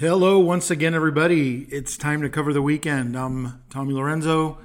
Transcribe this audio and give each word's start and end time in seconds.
Hello, 0.00 0.38
once 0.38 0.70
again, 0.70 0.94
everybody. 0.94 1.66
It's 1.70 1.98
time 1.98 2.22
to 2.22 2.30
cover 2.30 2.54
the 2.54 2.62
weekend. 2.62 3.14
I'm 3.14 3.62
Tommy 3.68 3.92
Lorenzo. 3.92 4.56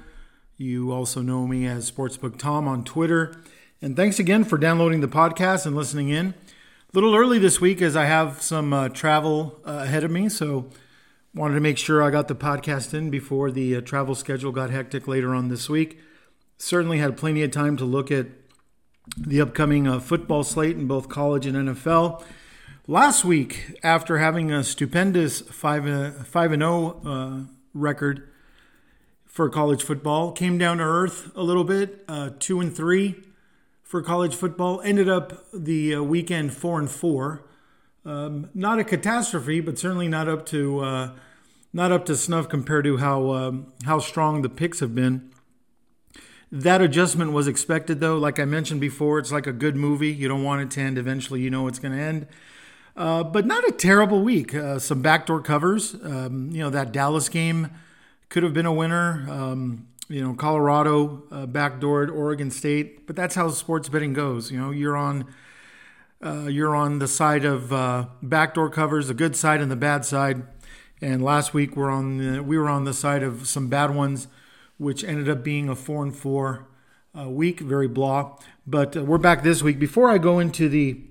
You 0.56 0.90
also 0.92 1.20
know 1.20 1.46
me 1.46 1.66
as 1.66 1.90
Sportsbook 1.90 2.38
Tom 2.38 2.66
on 2.66 2.84
Twitter. 2.84 3.36
And 3.82 3.94
thanks 3.94 4.18
again 4.18 4.44
for 4.44 4.56
downloading 4.56 5.02
the 5.02 5.08
podcast 5.08 5.66
and 5.66 5.76
listening 5.76 6.08
in. 6.08 6.28
A 6.28 6.34
little 6.94 7.14
early 7.14 7.38
this 7.38 7.60
week 7.60 7.82
as 7.82 7.96
I 7.96 8.06
have 8.06 8.40
some 8.40 8.72
uh, 8.72 8.88
travel 8.88 9.60
uh, 9.66 9.80
ahead 9.82 10.04
of 10.04 10.10
me, 10.10 10.30
so 10.30 10.70
wanted 11.34 11.56
to 11.56 11.60
make 11.60 11.76
sure 11.76 12.02
I 12.02 12.08
got 12.08 12.28
the 12.28 12.34
podcast 12.34 12.94
in 12.94 13.10
before 13.10 13.50
the 13.50 13.76
uh, 13.76 13.82
travel 13.82 14.14
schedule 14.14 14.52
got 14.52 14.70
hectic 14.70 15.06
later 15.06 15.34
on 15.34 15.48
this 15.48 15.68
week. 15.68 16.00
Certainly 16.56 16.96
had 16.96 17.18
plenty 17.18 17.42
of 17.42 17.50
time 17.50 17.76
to 17.76 17.84
look 17.84 18.10
at 18.10 18.28
the 19.18 19.42
upcoming 19.42 19.86
uh, 19.86 20.00
football 20.00 20.44
slate 20.44 20.78
in 20.78 20.86
both 20.86 21.10
college 21.10 21.44
and 21.44 21.56
NFL 21.68 22.24
Last 22.88 23.24
week, 23.24 23.80
after 23.82 24.18
having 24.18 24.52
a 24.52 24.62
stupendous 24.62 25.40
5 25.40 25.86
uh, 25.88 26.10
5 26.22 26.52
and 26.52 26.62
0 26.62 27.00
uh, 27.04 27.52
record 27.74 28.28
for 29.24 29.48
college 29.50 29.82
football, 29.82 30.30
came 30.30 30.56
down 30.56 30.78
to 30.78 30.84
earth 30.84 31.32
a 31.34 31.42
little 31.42 31.64
bit, 31.64 32.04
uh, 32.06 32.30
2 32.38 32.60
and 32.60 32.76
3 32.76 33.16
for 33.82 34.02
college 34.02 34.36
football, 34.36 34.80
ended 34.82 35.08
up 35.08 35.46
the 35.52 35.96
uh, 35.96 36.02
weekend 36.04 36.54
4 36.54 36.78
and 36.78 36.88
4. 36.88 37.44
Um, 38.04 38.50
not 38.54 38.78
a 38.78 38.84
catastrophe, 38.84 39.60
but 39.60 39.80
certainly 39.80 40.06
not 40.06 40.28
up 40.28 40.46
to 40.46 40.78
uh, 40.78 41.10
not 41.72 41.90
up 41.90 42.06
to 42.06 42.14
snuff 42.14 42.48
compared 42.48 42.84
to 42.84 42.98
how 42.98 43.32
um, 43.32 43.72
how 43.84 43.98
strong 43.98 44.42
the 44.42 44.48
picks 44.48 44.78
have 44.78 44.94
been. 44.94 45.32
That 46.52 46.80
adjustment 46.80 47.32
was 47.32 47.48
expected, 47.48 47.98
though. 47.98 48.16
Like 48.16 48.38
I 48.38 48.44
mentioned 48.44 48.80
before, 48.80 49.18
it's 49.18 49.32
like 49.32 49.48
a 49.48 49.52
good 49.52 49.74
movie. 49.74 50.12
You 50.12 50.28
don't 50.28 50.44
want 50.44 50.62
it 50.62 50.70
to 50.76 50.80
end. 50.80 50.98
Eventually, 50.98 51.40
you 51.40 51.50
know 51.50 51.66
it's 51.66 51.80
going 51.80 51.90
to 51.90 52.00
end. 52.00 52.28
Uh, 52.96 53.22
but 53.22 53.44
not 53.44 53.66
a 53.68 53.72
terrible 53.72 54.22
week. 54.22 54.54
Uh, 54.54 54.78
some 54.78 55.02
backdoor 55.02 55.42
covers. 55.42 55.94
Um, 56.02 56.50
you 56.50 56.60
know, 56.60 56.70
that 56.70 56.92
Dallas 56.92 57.28
game 57.28 57.70
could 58.30 58.42
have 58.42 58.54
been 58.54 58.66
a 58.66 58.72
winner. 58.72 59.26
Um, 59.28 59.88
you 60.08 60.22
know, 60.22 60.34
Colorado 60.34 61.24
uh, 61.30 61.46
backdoored 61.46 62.14
Oregon 62.14 62.50
State, 62.50 63.06
but 63.06 63.14
that's 63.14 63.34
how 63.34 63.50
sports 63.50 63.88
betting 63.88 64.14
goes. 64.14 64.50
You 64.50 64.58
know, 64.58 64.70
you're 64.70 64.96
on 64.96 65.26
uh, 66.24 66.46
you're 66.46 66.74
on 66.74 66.98
the 66.98 67.08
side 67.08 67.44
of 67.44 67.70
uh, 67.72 68.06
backdoor 68.22 68.70
covers, 68.70 69.08
the 69.08 69.14
good 69.14 69.36
side 69.36 69.60
and 69.60 69.70
the 69.70 69.76
bad 69.76 70.04
side. 70.04 70.44
And 71.02 71.22
last 71.22 71.52
week 71.52 71.76
we're 71.76 71.90
on 71.90 72.16
the, 72.16 72.42
we 72.42 72.56
were 72.56 72.70
on 72.70 72.84
the 72.84 72.94
side 72.94 73.22
of 73.22 73.46
some 73.46 73.68
bad 73.68 73.94
ones, 73.94 74.28
which 74.78 75.04
ended 75.04 75.28
up 75.28 75.44
being 75.44 75.68
a 75.68 75.76
four 75.76 76.02
and 76.02 76.16
four 76.16 76.66
week, 77.14 77.60
very 77.60 77.88
blah. 77.88 78.38
But 78.66 78.96
we're 78.96 79.18
back 79.18 79.42
this 79.42 79.62
week. 79.62 79.78
Before 79.78 80.10
I 80.10 80.16
go 80.16 80.38
into 80.38 80.70
the 80.70 81.02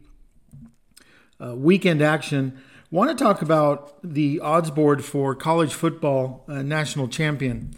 uh, 1.40 1.56
weekend 1.56 2.02
action. 2.02 2.62
Want 2.92 3.16
to 3.18 3.24
talk 3.24 3.42
about 3.42 3.98
the 4.04 4.40
odds 4.40 4.72
board 4.72 5.04
for 5.04 5.36
college 5.36 5.74
football 5.74 6.46
uh, 6.48 6.62
national 6.62 7.08
champion. 7.08 7.76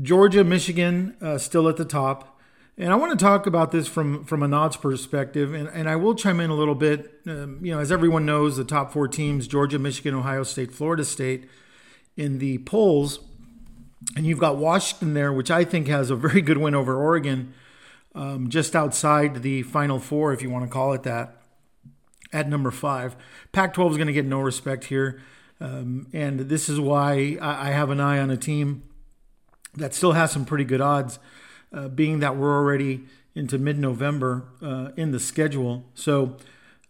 Georgia, 0.00 0.44
Michigan, 0.44 1.16
uh, 1.20 1.38
still 1.38 1.68
at 1.68 1.76
the 1.76 1.84
top. 1.84 2.38
And 2.78 2.92
I 2.92 2.96
want 2.96 3.18
to 3.18 3.22
talk 3.22 3.46
about 3.46 3.72
this 3.72 3.88
from, 3.88 4.24
from 4.24 4.42
an 4.42 4.52
odds 4.52 4.76
perspective, 4.76 5.54
and, 5.54 5.68
and 5.68 5.88
I 5.88 5.96
will 5.96 6.14
chime 6.14 6.40
in 6.40 6.50
a 6.50 6.54
little 6.54 6.74
bit. 6.74 7.20
Um, 7.26 7.58
you 7.62 7.72
know, 7.72 7.80
as 7.80 7.90
everyone 7.90 8.26
knows, 8.26 8.56
the 8.58 8.64
top 8.64 8.92
four 8.92 9.08
teams 9.08 9.46
Georgia, 9.46 9.78
Michigan, 9.78 10.14
Ohio 10.14 10.42
State, 10.42 10.72
Florida 10.72 11.04
State 11.04 11.48
in 12.16 12.38
the 12.38 12.58
polls. 12.58 13.20
And 14.14 14.26
you've 14.26 14.38
got 14.38 14.58
Washington 14.58 15.14
there, 15.14 15.32
which 15.32 15.50
I 15.50 15.64
think 15.64 15.88
has 15.88 16.10
a 16.10 16.16
very 16.16 16.42
good 16.42 16.58
win 16.58 16.74
over 16.74 16.96
Oregon, 16.96 17.54
um, 18.14 18.50
just 18.50 18.76
outside 18.76 19.42
the 19.42 19.62
Final 19.62 19.98
Four, 19.98 20.32
if 20.34 20.42
you 20.42 20.50
want 20.50 20.64
to 20.64 20.70
call 20.70 20.92
it 20.92 21.02
that 21.04 21.45
at 22.32 22.48
number 22.48 22.70
five. 22.70 23.16
Pac 23.52 23.74
12 23.74 23.92
is 23.92 23.96
going 23.96 24.06
to 24.06 24.12
get 24.12 24.24
no 24.24 24.40
respect 24.40 24.84
here. 24.84 25.20
Um, 25.60 26.08
and 26.12 26.40
this 26.40 26.68
is 26.68 26.78
why 26.78 27.38
I, 27.40 27.68
I, 27.68 27.70
have 27.70 27.88
an 27.88 27.98
eye 27.98 28.18
on 28.18 28.30
a 28.30 28.36
team 28.36 28.82
that 29.74 29.94
still 29.94 30.12
has 30.12 30.30
some 30.30 30.44
pretty 30.44 30.64
good 30.64 30.82
odds, 30.82 31.18
uh, 31.72 31.88
being 31.88 32.20
that 32.20 32.36
we're 32.36 32.54
already 32.54 33.04
into 33.34 33.56
mid 33.58 33.78
November 33.78 34.44
uh, 34.60 34.90
in 34.96 35.12
the 35.12 35.20
schedule. 35.20 35.84
So, 35.94 36.36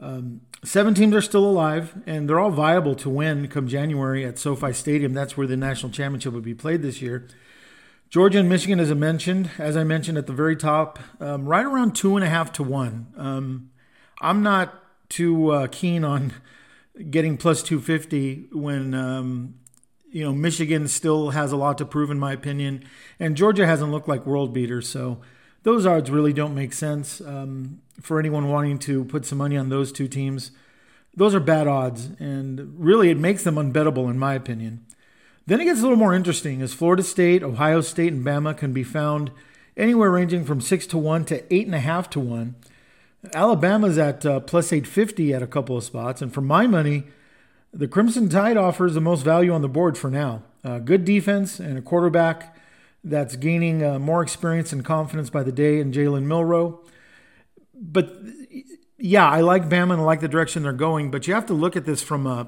um, 0.00 0.40
seven 0.64 0.94
teams 0.94 1.14
are 1.14 1.22
still 1.22 1.44
alive, 1.44 1.94
and 2.06 2.28
they're 2.28 2.40
all 2.40 2.50
viable 2.50 2.96
to 2.96 3.08
win 3.08 3.46
come 3.48 3.68
January 3.68 4.24
at 4.24 4.38
SoFi 4.38 4.72
Stadium. 4.72 5.14
That's 5.14 5.36
where 5.36 5.46
the 5.46 5.56
national 5.56 5.92
championship 5.92 6.32
will 6.32 6.40
be 6.40 6.54
played 6.54 6.82
this 6.82 7.00
year. 7.00 7.28
Georgia 8.10 8.38
and 8.38 8.48
Michigan, 8.48 8.78
as 8.78 8.90
I 8.90 8.94
mentioned, 8.94 9.50
as 9.58 9.76
I 9.76 9.84
mentioned 9.84 10.18
at 10.18 10.26
the 10.26 10.32
very 10.32 10.56
top, 10.56 10.98
um, 11.20 11.46
right 11.46 11.64
around 11.64 11.94
two 11.94 12.16
and 12.16 12.24
a 12.24 12.28
half 12.28 12.52
to 12.52 12.62
one. 12.62 13.06
Um, 13.16 13.70
I'm 14.20 14.42
not 14.42 14.82
too 15.08 15.50
uh, 15.50 15.66
keen 15.70 16.04
on 16.04 16.32
getting 17.10 17.36
plus 17.36 17.62
250 17.62 18.48
when 18.52 18.94
um, 18.94 19.54
you 20.10 20.24
know 20.24 20.32
Michigan 20.32 20.88
still 20.88 21.30
has 21.30 21.52
a 21.52 21.56
lot 21.56 21.78
to 21.78 21.84
prove 21.84 22.10
in 22.10 22.18
my 22.18 22.32
opinion, 22.32 22.84
and 23.20 23.36
Georgia 23.36 23.66
hasn't 23.66 23.90
looked 23.90 24.08
like 24.08 24.26
world 24.26 24.52
beaters. 24.52 24.88
So 24.88 25.20
those 25.62 25.86
odds 25.86 26.10
really 26.10 26.32
don't 26.32 26.54
make 26.54 26.72
sense 26.72 27.20
um, 27.20 27.80
for 28.00 28.18
anyone 28.18 28.48
wanting 28.48 28.78
to 28.80 29.04
put 29.04 29.26
some 29.26 29.38
money 29.38 29.56
on 29.56 29.68
those 29.68 29.92
two 29.92 30.08
teams. 30.08 30.52
Those 31.14 31.34
are 31.34 31.40
bad 31.40 31.66
odds, 31.66 32.10
and 32.18 32.74
really 32.78 33.10
it 33.10 33.18
makes 33.18 33.42
them 33.42 33.56
unbettable 33.56 34.10
in 34.10 34.18
my 34.18 34.34
opinion. 34.34 34.84
Then 35.46 35.60
it 35.60 35.64
gets 35.64 35.78
a 35.80 35.82
little 35.82 35.98
more 35.98 36.14
interesting 36.14 36.60
as 36.60 36.74
Florida 36.74 37.02
State, 37.02 37.42
Ohio 37.42 37.80
State, 37.80 38.12
and 38.12 38.24
Bama 38.24 38.56
can 38.56 38.72
be 38.72 38.82
found 38.82 39.30
anywhere 39.76 40.10
ranging 40.10 40.44
from 40.44 40.60
six 40.60 40.86
to 40.88 40.98
one 40.98 41.24
to 41.26 41.54
eight 41.54 41.66
and 41.66 41.74
a 41.74 41.80
half 41.80 42.10
to 42.10 42.20
one. 42.20 42.56
Alabama's 43.34 43.98
at 43.98 44.24
uh, 44.24 44.40
plus 44.40 44.72
850 44.72 45.34
at 45.34 45.42
a 45.42 45.46
couple 45.46 45.76
of 45.76 45.84
spots. 45.84 46.22
And 46.22 46.32
for 46.32 46.40
my 46.40 46.66
money, 46.66 47.04
the 47.72 47.88
Crimson 47.88 48.28
Tide 48.28 48.56
offers 48.56 48.94
the 48.94 49.00
most 49.00 49.22
value 49.22 49.52
on 49.52 49.62
the 49.62 49.68
board 49.68 49.98
for 49.98 50.10
now. 50.10 50.42
Uh, 50.64 50.78
good 50.78 51.04
defense 51.04 51.60
and 51.60 51.78
a 51.78 51.82
quarterback 51.82 52.56
that's 53.04 53.36
gaining 53.36 53.84
uh, 53.84 53.98
more 53.98 54.22
experience 54.22 54.72
and 54.72 54.84
confidence 54.84 55.30
by 55.30 55.42
the 55.42 55.52
day 55.52 55.78
in 55.78 55.92
Jalen 55.92 56.24
Milroe. 56.24 56.80
But 57.74 58.16
yeah, 58.98 59.28
I 59.28 59.40
like 59.42 59.68
Bama 59.68 59.92
and 59.92 60.02
I 60.02 60.04
like 60.04 60.20
the 60.20 60.28
direction 60.28 60.62
they're 60.62 60.72
going, 60.72 61.10
but 61.10 61.26
you 61.26 61.34
have 61.34 61.46
to 61.46 61.54
look 61.54 61.76
at 61.76 61.84
this 61.84 62.02
from 62.02 62.26
uh, 62.26 62.46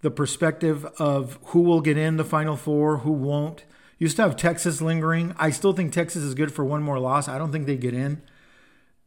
the 0.00 0.10
perspective 0.10 0.84
of 0.98 1.38
who 1.46 1.60
will 1.60 1.80
get 1.80 1.96
in 1.96 2.16
the 2.16 2.24
Final 2.24 2.56
Four, 2.56 2.98
who 2.98 3.12
won't. 3.12 3.64
You 3.98 4.08
still 4.08 4.28
have 4.28 4.36
Texas 4.36 4.80
lingering. 4.80 5.34
I 5.38 5.50
still 5.50 5.72
think 5.72 5.92
Texas 5.92 6.22
is 6.22 6.34
good 6.34 6.52
for 6.52 6.64
one 6.64 6.82
more 6.82 6.98
loss. 6.98 7.28
I 7.28 7.38
don't 7.38 7.52
think 7.52 7.66
they 7.66 7.76
get 7.76 7.94
in. 7.94 8.22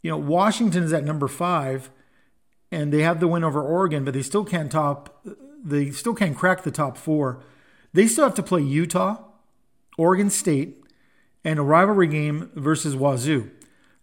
You 0.05 0.11
know, 0.11 0.17
Washington 0.17 0.83
is 0.83 0.93
at 0.93 1.03
number 1.03 1.27
five, 1.27 1.89
and 2.71 2.93
they 2.93 3.01
have 3.01 3.19
the 3.19 3.27
win 3.27 3.43
over 3.43 3.59
Oregon, 3.59 4.05
but 4.05 4.13
they 4.13 4.21
still 4.21 4.45
can't 4.45 4.71
top. 4.71 5.25
They 5.63 5.89
still 5.89 6.13
can't 6.13 6.37
crack 6.37 6.61
the 6.61 6.69
top 6.69 6.95
four. 6.95 7.41
They 7.91 8.05
still 8.05 8.25
have 8.25 8.35
to 8.35 8.43
play 8.43 8.61
Utah, 8.61 9.17
Oregon 9.97 10.29
State, 10.29 10.83
and 11.43 11.57
a 11.57 11.63
rivalry 11.63 12.05
game 12.05 12.51
versus 12.53 12.95
Wazoo. 12.95 13.49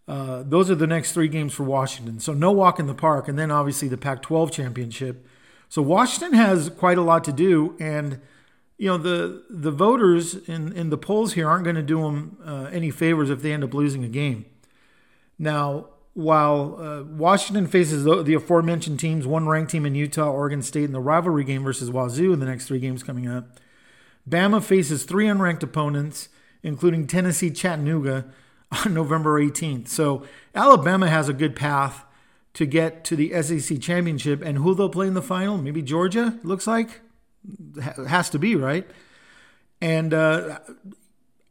Uh, 0.08 0.42
those 0.44 0.72
are 0.72 0.74
the 0.74 0.88
next 0.88 1.12
three 1.12 1.28
games 1.28 1.54
for 1.54 1.62
Washington. 1.62 2.18
So 2.18 2.32
no 2.32 2.50
walk 2.50 2.80
in 2.80 2.88
the 2.88 2.94
park, 2.94 3.28
and 3.28 3.38
then 3.38 3.52
obviously 3.52 3.86
the 3.86 3.96
Pac-12 3.96 4.50
championship. 4.50 5.24
So 5.68 5.82
Washington 5.82 6.36
has 6.36 6.68
quite 6.68 6.98
a 6.98 7.02
lot 7.02 7.22
to 7.26 7.32
do, 7.32 7.76
and 7.78 8.20
you 8.76 8.88
know 8.88 8.98
the 8.98 9.44
the 9.48 9.70
voters 9.70 10.34
in 10.34 10.72
in 10.72 10.90
the 10.90 10.98
polls 10.98 11.34
here 11.34 11.48
aren't 11.48 11.62
going 11.62 11.76
to 11.76 11.80
do 11.80 12.02
them 12.02 12.38
uh, 12.44 12.70
any 12.72 12.90
favors 12.90 13.30
if 13.30 13.40
they 13.40 13.52
end 13.52 13.62
up 13.62 13.72
losing 13.72 14.02
a 14.02 14.08
game. 14.08 14.46
Now, 15.42 15.86
while 16.14 16.76
uh, 16.78 17.02
Washington 17.02 17.66
faces 17.66 18.04
the, 18.04 18.22
the, 18.22 18.34
aforementioned 18.34 19.00
teams, 19.00 19.26
one 19.26 19.48
ranked 19.48 19.72
team 19.72 19.84
in 19.84 19.96
Utah, 19.96 20.30
Oregon 20.30 20.62
State, 20.62 20.84
in 20.84 20.92
the 20.92 21.00
rivalry 21.00 21.42
game 21.42 21.64
versus 21.64 21.90
Wazoo 21.90 22.32
in 22.32 22.38
the 22.38 22.46
next 22.46 22.66
three 22.66 22.78
games 22.78 23.02
coming 23.02 23.26
up, 23.26 23.58
Bama 24.28 24.62
faces 24.62 25.02
three 25.02 25.26
unranked 25.26 25.64
opponents, 25.64 26.28
including 26.62 27.08
Tennessee 27.08 27.50
Chattanooga 27.50 28.26
on 28.84 28.94
November 28.94 29.42
18th. 29.42 29.88
So 29.88 30.22
Alabama 30.54 31.10
has 31.10 31.28
a 31.28 31.32
good 31.32 31.56
path 31.56 32.04
to 32.54 32.64
get 32.64 33.02
to 33.06 33.16
the 33.16 33.42
SEC 33.42 33.80
championship, 33.80 34.42
and 34.42 34.58
who 34.58 34.76
they'll 34.76 34.90
play 34.90 35.08
in 35.08 35.14
the 35.14 35.22
final? 35.22 35.58
Maybe 35.58 35.82
Georgia, 35.82 36.38
looks 36.44 36.68
like. 36.68 37.00
has 38.06 38.30
to 38.30 38.38
be, 38.38 38.54
right? 38.54 38.88
And 39.80 40.14
uh, 40.14 40.60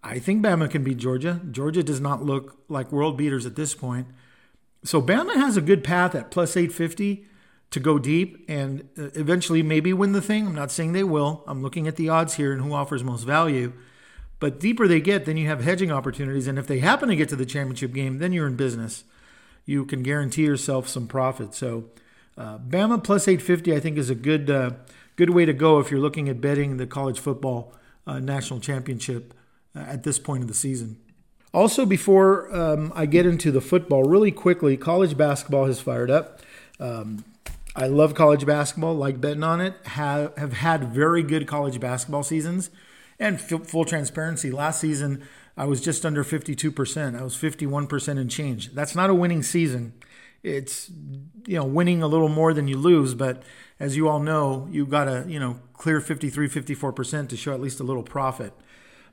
I 0.03 0.19
think 0.19 0.43
Bama 0.43 0.69
can 0.69 0.83
beat 0.83 0.97
Georgia. 0.97 1.41
Georgia 1.51 1.83
does 1.83 2.01
not 2.01 2.23
look 2.23 2.57
like 2.67 2.91
world 2.91 3.17
beaters 3.17 3.45
at 3.45 3.55
this 3.55 3.75
point. 3.75 4.07
So 4.83 5.01
Bama 5.01 5.35
has 5.35 5.57
a 5.57 5.61
good 5.61 5.83
path 5.83 6.15
at 6.15 6.31
plus 6.31 6.57
850 6.57 7.27
to 7.69 7.79
go 7.79 7.99
deep 7.99 8.43
and 8.49 8.89
uh, 8.97 9.09
eventually 9.13 9.61
maybe 9.61 9.93
win 9.93 10.11
the 10.11 10.21
thing. 10.21 10.47
I'm 10.47 10.55
not 10.55 10.71
saying 10.71 10.93
they 10.93 11.03
will. 11.03 11.43
I'm 11.47 11.61
looking 11.61 11.87
at 11.87 11.97
the 11.97 12.09
odds 12.09 12.35
here 12.35 12.51
and 12.51 12.61
who 12.61 12.73
offers 12.73 13.03
most 13.03 13.23
value. 13.23 13.73
But 14.39 14.59
deeper 14.59 14.87
they 14.87 14.99
get, 14.99 15.25
then 15.25 15.37
you 15.37 15.47
have 15.47 15.61
hedging 15.61 15.91
opportunities. 15.91 16.47
And 16.47 16.57
if 16.57 16.65
they 16.65 16.79
happen 16.79 17.09
to 17.09 17.15
get 17.15 17.29
to 17.29 17.35
the 17.35 17.45
championship 17.45 17.93
game, 17.93 18.17
then 18.17 18.33
you're 18.33 18.47
in 18.47 18.55
business. 18.55 19.03
You 19.65 19.85
can 19.85 20.01
guarantee 20.01 20.43
yourself 20.43 20.87
some 20.87 21.07
profit. 21.07 21.53
So 21.53 21.85
uh, 22.35 22.57
Bama 22.57 23.03
plus 23.03 23.27
850, 23.27 23.75
I 23.75 23.79
think, 23.79 23.99
is 23.99 24.09
a 24.09 24.15
good 24.15 24.49
uh, 24.49 24.71
good 25.15 25.29
way 25.29 25.45
to 25.45 25.53
go 25.53 25.79
if 25.79 25.91
you're 25.91 25.99
looking 25.99 26.27
at 26.27 26.41
betting 26.41 26.77
the 26.77 26.87
college 26.87 27.19
football 27.19 27.75
uh, 28.07 28.19
national 28.19 28.59
championship 28.59 29.35
at 29.75 30.03
this 30.03 30.19
point 30.19 30.43
of 30.43 30.47
the 30.47 30.53
season. 30.53 30.97
Also, 31.53 31.85
before 31.85 32.53
um, 32.55 32.93
I 32.95 33.05
get 33.05 33.25
into 33.25 33.51
the 33.51 33.61
football, 33.61 34.03
really 34.03 34.31
quickly, 34.31 34.77
college 34.77 35.17
basketball 35.17 35.65
has 35.65 35.81
fired 35.81 36.09
up. 36.09 36.39
Um, 36.79 37.25
I 37.75 37.87
love 37.87 38.15
college 38.15 38.45
basketball, 38.45 38.95
like 38.95 39.19
betting 39.19 39.43
on 39.43 39.61
it, 39.61 39.75
have, 39.83 40.37
have 40.37 40.53
had 40.53 40.93
very 40.93 41.23
good 41.23 41.47
college 41.47 41.79
basketball 41.79 42.23
seasons. 42.23 42.69
And 43.19 43.35
f- 43.35 43.67
full 43.67 43.85
transparency, 43.85 44.49
last 44.51 44.79
season 44.79 45.23
I 45.57 45.65
was 45.65 45.81
just 45.81 46.05
under 46.05 46.23
52%. 46.23 47.19
I 47.19 47.23
was 47.23 47.35
51% 47.35 48.17
in 48.17 48.29
change. 48.29 48.73
That's 48.73 48.95
not 48.95 49.09
a 49.09 49.13
winning 49.13 49.43
season. 49.43 49.93
It's, 50.43 50.89
you 51.45 51.57
know, 51.57 51.65
winning 51.65 52.01
a 52.01 52.07
little 52.07 52.29
more 52.29 52.53
than 52.53 52.67
you 52.67 52.77
lose, 52.77 53.13
but 53.13 53.43
as 53.79 53.95
you 53.95 54.09
all 54.09 54.19
know, 54.19 54.67
you 54.71 54.85
got 54.85 55.05
to, 55.05 55.25
you 55.27 55.39
know, 55.39 55.59
clear 55.73 56.01
53, 56.01 56.47
54% 56.47 57.29
to 57.29 57.37
show 57.37 57.53
at 57.53 57.61
least 57.61 57.79
a 57.79 57.83
little 57.83 58.03
profit. 58.03 58.53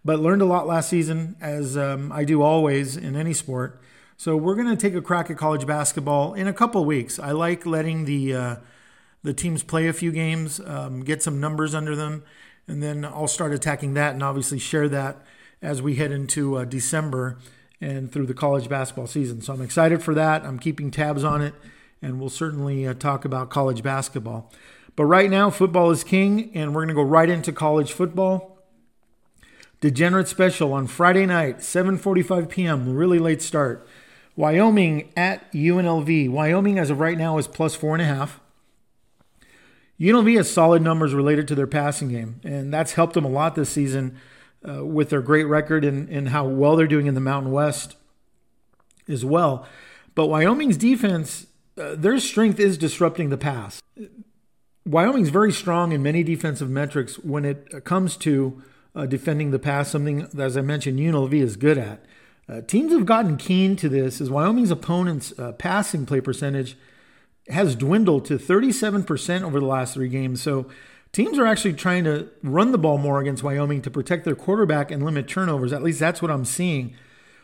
But 0.04 0.20
learned 0.20 0.42
a 0.42 0.46
lot 0.46 0.66
last 0.66 0.88
season, 0.88 1.36
as 1.40 1.76
um, 1.76 2.12
I 2.12 2.24
do 2.24 2.42
always 2.42 2.96
in 2.96 3.16
any 3.16 3.34
sport. 3.34 3.80
So 4.16 4.36
we're 4.36 4.54
going 4.54 4.68
to 4.68 4.76
take 4.76 4.94
a 4.94 5.02
crack 5.02 5.30
at 5.30 5.36
college 5.36 5.66
basketball 5.66 6.34
in 6.34 6.48
a 6.48 6.52
couple 6.52 6.84
weeks. 6.84 7.18
I 7.18 7.30
like 7.32 7.66
letting 7.66 8.04
the 8.04 8.34
uh, 8.34 8.56
the 9.22 9.32
teams 9.32 9.62
play 9.62 9.88
a 9.88 9.92
few 9.92 10.12
games, 10.12 10.60
um, 10.60 11.04
get 11.04 11.22
some 11.22 11.40
numbers 11.40 11.74
under 11.74 11.94
them, 11.94 12.24
and 12.66 12.82
then 12.82 13.04
I'll 13.04 13.28
start 13.28 13.52
attacking 13.52 13.94
that 13.94 14.14
and 14.14 14.22
obviously 14.22 14.58
share 14.58 14.88
that 14.88 15.18
as 15.60 15.82
we 15.82 15.96
head 15.96 16.12
into 16.12 16.56
uh, 16.56 16.64
December 16.64 17.38
and 17.80 18.10
through 18.10 18.26
the 18.26 18.34
college 18.34 18.68
basketball 18.68 19.06
season. 19.06 19.40
So 19.40 19.52
I'm 19.52 19.62
excited 19.62 20.02
for 20.02 20.14
that. 20.14 20.44
I'm 20.44 20.58
keeping 20.58 20.90
tabs 20.90 21.24
on 21.24 21.42
it, 21.42 21.54
and 22.02 22.18
we'll 22.20 22.28
certainly 22.28 22.86
uh, 22.86 22.94
talk 22.94 23.24
about 23.24 23.50
college 23.50 23.82
basketball. 23.82 24.52
But 24.96 25.04
right 25.04 25.30
now, 25.30 25.50
football 25.50 25.90
is 25.90 26.02
king, 26.02 26.50
and 26.54 26.74
we're 26.74 26.80
going 26.82 26.88
to 26.88 26.94
go 26.94 27.02
right 27.02 27.28
into 27.28 27.52
college 27.52 27.92
football. 27.92 28.57
Degenerate 29.80 30.26
special 30.26 30.72
on 30.72 30.86
Friday 30.88 31.24
night, 31.24 31.58
7:45 31.58 32.48
p.m. 32.48 32.94
Really 32.94 33.18
late 33.18 33.40
start. 33.40 33.86
Wyoming 34.34 35.12
at 35.16 35.50
UNLV. 35.52 36.30
Wyoming, 36.30 36.78
as 36.78 36.90
of 36.90 37.00
right 37.00 37.18
now, 37.18 37.38
is 37.38 37.46
plus 37.46 37.74
four 37.74 37.94
and 37.94 38.02
a 38.02 38.04
half. 38.04 38.40
UNLV 40.00 40.36
has 40.36 40.50
solid 40.50 40.82
numbers 40.82 41.14
related 41.14 41.48
to 41.48 41.54
their 41.54 41.66
passing 41.66 42.08
game, 42.08 42.40
and 42.44 42.72
that's 42.72 42.92
helped 42.92 43.14
them 43.14 43.24
a 43.24 43.28
lot 43.28 43.54
this 43.54 43.70
season 43.70 44.16
uh, 44.68 44.84
with 44.84 45.10
their 45.10 45.22
great 45.22 45.44
record 45.44 45.84
and, 45.84 46.08
and 46.08 46.28
how 46.28 46.46
well 46.46 46.76
they're 46.76 46.86
doing 46.86 47.06
in 47.06 47.14
the 47.14 47.20
Mountain 47.20 47.52
West 47.52 47.96
as 49.08 49.24
well. 49.24 49.66
But 50.14 50.26
Wyoming's 50.26 50.76
defense, 50.76 51.46
uh, 51.80 51.94
their 51.96 52.18
strength 52.18 52.58
is 52.58 52.78
disrupting 52.78 53.30
the 53.30 53.38
pass. 53.38 53.80
Wyoming's 54.84 55.28
very 55.30 55.52
strong 55.52 55.92
in 55.92 56.02
many 56.02 56.22
defensive 56.22 56.70
metrics 56.70 57.18
when 57.18 57.44
it 57.44 57.84
comes 57.84 58.16
to 58.18 58.62
uh, 58.94 59.06
defending 59.06 59.50
the 59.50 59.58
pass, 59.58 59.90
something, 59.90 60.28
as 60.38 60.56
I 60.56 60.60
mentioned, 60.60 60.98
UNLV 60.98 61.32
is 61.34 61.56
good 61.56 61.78
at. 61.78 62.04
Uh, 62.48 62.62
teams 62.62 62.92
have 62.92 63.04
gotten 63.04 63.36
keen 63.36 63.76
to 63.76 63.88
this 63.88 64.20
as 64.20 64.30
Wyoming's 64.30 64.70
opponents' 64.70 65.32
uh, 65.38 65.52
passing 65.52 66.06
play 66.06 66.20
percentage 66.20 66.76
has 67.48 67.74
dwindled 67.74 68.24
to 68.26 68.38
37% 68.38 69.42
over 69.42 69.60
the 69.60 69.66
last 69.66 69.94
three 69.94 70.08
games. 70.08 70.42
So 70.42 70.66
teams 71.12 71.38
are 71.38 71.46
actually 71.46 71.74
trying 71.74 72.04
to 72.04 72.28
run 72.42 72.72
the 72.72 72.78
ball 72.78 72.98
more 72.98 73.20
against 73.20 73.42
Wyoming 73.42 73.82
to 73.82 73.90
protect 73.90 74.24
their 74.24 74.34
quarterback 74.34 74.90
and 74.90 75.04
limit 75.04 75.28
turnovers. 75.28 75.72
At 75.72 75.82
least 75.82 75.98
that's 75.98 76.20
what 76.20 76.30
I'm 76.30 76.44
seeing. 76.44 76.94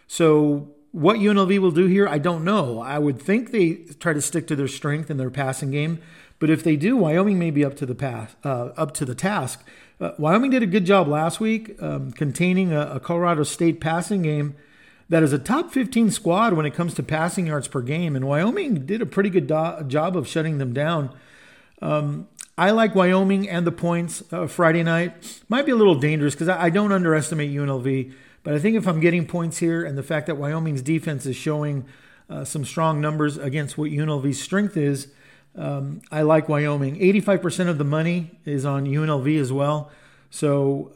So 0.06 0.75
what 0.93 1.17
UNLV 1.17 1.58
will 1.58 1.70
do 1.70 1.87
here, 1.87 2.06
I 2.06 2.19
don't 2.19 2.44
know. 2.44 2.81
I 2.81 2.99
would 2.99 3.20
think 3.20 3.50
they 3.50 3.87
try 3.99 4.12
to 4.12 4.20
stick 4.20 4.46
to 4.49 4.56
their 4.56 4.69
strength 4.69 5.11
in 5.11 5.17
their 5.17 5.31
passing 5.31 5.70
game, 5.70 6.00
but 6.38 6.50
if 6.50 6.62
they 6.62 6.76
do, 6.76 6.96
Wyoming 6.96 7.38
may 7.38 7.50
be 7.50 7.64
up 7.64 7.75
to 7.76 7.87
the 7.87 7.94
path, 7.94 8.37
uh, 8.44 8.67
up 8.76 8.93
to 8.94 9.05
the 9.05 9.14
task. 9.14 9.67
Uh, 10.00 10.12
Wyoming 10.19 10.50
did 10.50 10.62
a 10.62 10.67
good 10.67 10.85
job 10.85 11.08
last 11.08 11.41
week 11.41 11.81
um, 11.81 12.12
containing 12.12 12.73
a, 12.73 12.94
a 12.94 13.00
Colorado 13.00 13.44
State 13.44 13.81
passing 13.81 14.23
game 14.23 14.56
that 15.08 15.23
is 15.23 15.32
a 15.32 15.38
top 15.38 15.70
15 15.70 16.11
squad 16.11 16.55
when 16.55 16.67
it 16.67 16.75
comes 16.75 16.94
to 16.94 17.02
passing 17.02 17.46
yards 17.46 17.69
per 17.69 17.81
game. 17.81 18.17
And 18.17 18.26
Wyoming 18.26 18.87
did 18.87 19.02
a 19.02 19.06
pretty 19.06 19.31
good 19.31 19.46
do- 19.46 19.85
job 19.87 20.17
of 20.17 20.26
shutting 20.26 20.58
them 20.58 20.73
down. 20.73 21.14
Um, 21.81 22.29
I 22.56 22.70
like 22.70 22.94
Wyoming 22.94 23.49
and 23.49 23.67
the 23.67 23.73
points 23.73 24.23
uh, 24.32 24.46
Friday 24.46 24.82
night. 24.82 25.43
Might 25.49 25.67
be 25.67 25.73
a 25.73 25.76
little 25.76 25.96
dangerous 25.96 26.35
because 26.35 26.49
I, 26.49 26.64
I, 26.64 26.70
don't 26.70 26.93
underestimate 26.93 27.50
UNLV. 27.50 28.12
But 28.43 28.55
I 28.55 28.58
think 28.58 28.76
if 28.76 28.87
I'm 28.87 29.00
getting 29.00 29.26
points 29.26 29.58
here 29.58 29.85
and 29.85 29.99
the 29.99 30.02
fact 30.02 30.26
that 30.26 30.37
Wyoming's 30.37 30.82
defense 30.82 31.26
is 31.26 31.37
showing 31.37 31.85
uh, 32.31 32.44
some 32.44 32.64
strong 32.64 33.00
numbers 33.00 33.37
against 33.37 33.76
what 33.76 33.91
UNLV's 33.91 34.41
strength 34.41 34.76
is, 34.76 35.08
um, 35.56 36.02
I 36.10 36.22
like 36.22 36.48
Wyoming. 36.48 36.96
85% 36.96 37.68
of 37.68 37.78
the 37.78 37.84
money 37.84 38.32
is 38.44 38.64
on 38.64 38.86
UNLV 38.86 39.40
as 39.40 39.52
well. 39.52 39.90
So 40.30 40.92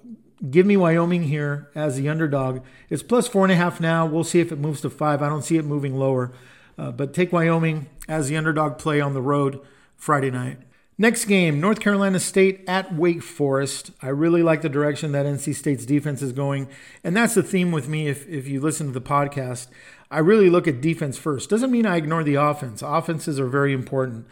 give 0.51 0.67
me 0.67 0.77
Wyoming 0.77 1.25
here 1.25 1.71
as 1.75 1.97
the 1.97 2.09
underdog. 2.09 2.61
It's 2.91 3.03
plus 3.03 3.29
four 3.29 3.45
and 3.45 3.53
a 3.53 3.57
half 3.57 3.81
now. 3.81 4.07
We'll 4.07 4.25
see 4.25 4.41
if 4.41 4.51
it 4.51 4.59
moves 4.59 4.81
to 4.83 4.91
five. 4.91 5.23
I 5.23 5.29
don't 5.29 5.45
see 5.45 5.57
it 5.57 5.65
moving 5.65 5.97
lower. 5.97 6.33
Uh, 6.77 6.91
but 6.93 7.15
take 7.15 7.33
Wyoming 7.33 7.89
as 8.09 8.29
the 8.29 8.37
underdog 8.37 8.79
play 8.79 9.01
on 9.01 9.15
the 9.15 9.23
road 9.23 9.61
Friday 9.97 10.31
night. 10.31 10.59
Next 11.01 11.27
game, 11.27 11.61
North 11.61 11.79
Carolina 11.79 12.19
State 12.19 12.65
at 12.67 12.93
Wake 12.93 13.23
Forest. 13.23 13.93
I 14.03 14.09
really 14.09 14.43
like 14.43 14.63
the 14.63 14.69
direction 14.69 15.13
that 15.13 15.27
NC 15.27 15.55
State's 15.55 15.87
defense 15.87 16.23
is 16.23 16.33
going. 16.33 16.69
And 17.05 17.17
that's 17.17 17.35
the 17.35 17.43
theme 17.45 17.71
with 17.71 17.89
me 17.89 18.09
if, 18.09 18.29
if 18.29 18.49
you 18.49 18.61
listen 18.61 18.89
to 18.89 18.93
the 18.93 19.01
podcast. 19.01 19.69
I 20.11 20.19
really 20.19 20.51
look 20.51 20.67
at 20.67 20.81
defense 20.81 21.17
first. 21.17 21.51
Doesn't 21.51 21.71
mean 21.71 21.87
I 21.87 21.99
ignore 21.99 22.25
the 22.25 22.35
offense. 22.35 22.83
Offenses 22.83 23.39
are 23.39 23.47
very 23.47 23.73
important. 23.73 24.27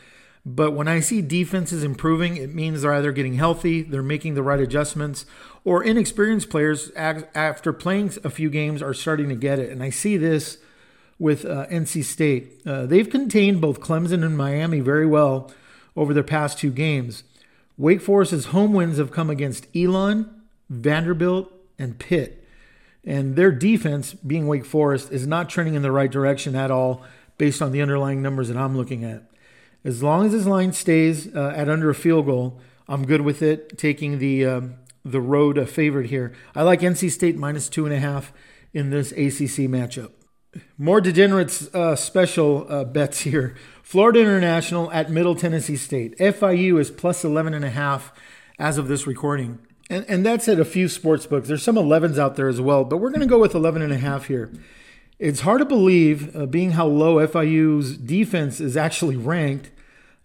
But 0.49 0.75
when 0.75 0.87
I 0.87 1.01
see 1.01 1.23
defenses 1.23 1.83
improving, 1.83 2.37
it 2.37 2.55
means 2.55 2.83
they're 2.83 2.95
either 2.95 3.11
getting 3.11 3.35
healthy, 3.35 3.83
they're 3.83 4.01
making 4.01 4.35
the 4.35 4.45
right 4.45 4.61
adjustments, 4.61 5.27
or 5.65 5.83
inexperienced 5.83 6.51
players 6.51 6.93
after 6.95 7.73
playing 7.73 8.13
a 8.23 8.31
few 8.31 8.49
games 8.49 8.81
are 8.81 8.95
starting 8.95 9.29
to 9.29 9.35
get 9.35 9.59
it. 9.59 9.71
And 9.71 9.83
I 9.83 9.91
see 9.91 10.17
this 10.17 10.59
with 11.19 11.45
uh, 11.45 11.67
NC 11.67 12.05
State. 12.05 12.63
Uh, 12.65 12.87
they've 12.87 13.11
contained 13.11 13.61
both 13.61 13.81
Clemson 13.81 14.25
and 14.25 14.37
Miami 14.37 14.79
very 14.79 15.05
well 15.05 15.51
over 15.97 16.15
their 16.15 16.23
past 16.23 16.59
two 16.59 16.71
games. 16.71 17.25
Wake 17.77 18.01
Forest's 18.01 18.47
home 18.47 18.73
wins 18.73 18.99
have 18.99 19.11
come 19.11 19.31
against 19.31 19.67
Elon, 19.75 20.43
Vanderbilt, 20.71 21.53
and 21.77 21.99
Pitt. 21.99 22.47
And 23.05 23.35
their 23.35 23.51
defense, 23.51 24.15
being 24.15 24.47
Wake 24.47 24.65
Forest, 24.65 25.11
is 25.11 25.27
not 25.27 25.49
trending 25.49 25.75
in 25.75 25.83
the 25.83 25.91
right 25.91 26.11
direction 26.11 26.55
at 26.55 26.71
all 26.71 27.03
based 27.37 27.61
on 27.61 27.73
the 27.73 27.83
underlying 27.83 28.23
numbers 28.23 28.47
that 28.47 28.57
I'm 28.57 28.77
looking 28.77 29.03
at. 29.03 29.25
As 29.87 30.03
long 30.03 30.27
as 30.27 30.33
his 30.33 30.49
line 30.49 30.73
stays 30.73 31.33
uh, 31.33 31.53
at 31.55 31.69
under 31.69 31.89
a 31.89 31.95
field 31.95 32.27
goal, 32.27 32.59
I'm 32.89 33.07
good 33.07 33.21
with 33.21 33.41
it. 33.41 33.79
Taking 33.79 34.19
the 34.19 34.45
um, 34.45 34.75
the 35.05 35.21
road 35.21 35.57
a 35.59 35.65
favorite 35.65 36.11
here. 36.11 36.33
I 36.57 36.65
like 36.65 36.81
NC 36.81 37.09
State 37.13 37.37
minus 37.37 37.69
two 37.69 37.87
and 37.87 37.95
a 37.95 38.01
half 38.01 38.33
in 38.75 38.91
this 38.91 39.13
ACC 39.13 39.71
matchup. 39.71 40.11
More 40.77 41.01
degenerates 41.01 41.73
uh, 41.73 41.95
special 41.95 42.67
uh, 42.69 42.83
bets 42.83 43.21
here. 43.21 43.55
Florida 43.85 44.19
International 44.19 44.91
at 44.91 45.09
Middle 45.09 45.37
Tennessee 45.37 45.77
State. 45.77 46.19
FIU 46.19 46.81
is 46.81 46.91
plus 46.91 47.23
11 47.25 47.55
and 47.55 47.65
a 47.65 47.71
half 47.71 48.13
as 48.59 48.79
of 48.79 48.89
this 48.89 49.07
recording. 49.07 49.61
And, 49.89 50.05
and 50.09 50.27
that's 50.27 50.49
at 50.49 50.59
a 50.59 50.65
few 50.65 50.89
sports 50.89 51.27
books. 51.27 51.47
There's 51.47 51.63
some 51.63 51.77
11s 51.77 52.19
out 52.19 52.35
there 52.35 52.49
as 52.49 52.61
well, 52.61 52.85
but 52.85 52.97
we're 52.97 53.11
going 53.11 53.21
to 53.21 53.27
go 53.27 53.39
with 53.39 53.55
11 53.55 53.83
and 53.83 53.93
a 53.93 53.99
half 53.99 54.27
here. 54.27 54.51
It's 55.21 55.43
hard 55.43 55.61
to 55.61 55.65
believe, 55.65 56.35
uh, 56.35 56.47
being 56.47 56.73
how 56.73 56.87
low 56.87 57.25
FIU's 57.25 57.97
defense 57.97 58.61
is 58.61 58.77
actually 58.77 59.17
ranked, 59.17 59.71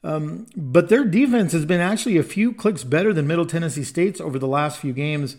um, 0.04 0.48
but 0.56 0.90
their 0.90 1.06
defense 1.06 1.52
has 1.52 1.66
been 1.66 1.80
actually 1.80 2.18
a 2.18 2.24
few 2.24 2.54
clicks 2.54 2.84
better 2.84 3.14
than 3.14 3.28
Middle 3.28 3.46
Tennessee 3.46 3.84
State's 3.84 4.20
over 4.20 4.40
the 4.40 4.48
last 4.48 4.80
few 4.80 4.94
games. 4.94 5.38